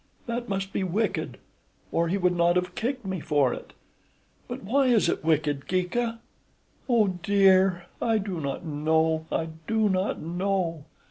That 0.25 0.49
must 0.49 0.73
be 0.73 0.83
wicked, 0.83 1.37
or 1.91 2.07
he 2.07 2.17
would 2.17 2.35
not 2.35 2.55
have 2.55 2.73
kicked 2.73 3.05
me 3.05 3.19
for 3.19 3.53
it. 3.53 3.73
But 4.47 4.63
why 4.63 4.87
is 4.87 5.07
it 5.07 5.23
wicked, 5.23 5.67
Geeka? 5.67 6.17
Oh 6.89 7.19
dear! 7.21 7.85
I 8.01 8.17
do 8.17 8.39
not 8.39 8.65
know, 8.65 9.27
I 9.31 9.49
do 9.67 9.89
not 9.89 10.19
know. 10.19 10.85